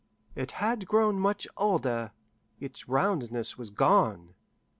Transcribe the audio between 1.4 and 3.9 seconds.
older; its roundness was